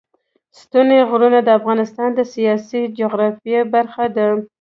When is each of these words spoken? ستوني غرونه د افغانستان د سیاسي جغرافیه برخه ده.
ستوني 0.59 0.99
غرونه 1.09 1.39
د 1.43 1.49
افغانستان 1.59 2.09
د 2.15 2.19
سیاسي 2.33 2.81
جغرافیه 2.99 3.61
برخه 3.73 4.05
ده. 4.15 4.27